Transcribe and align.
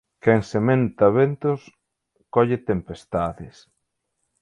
Quen 0.23 0.41
sementa 0.51 1.05
ventos 1.17 1.61
colle 2.33 2.57
tempestades. 2.69 3.55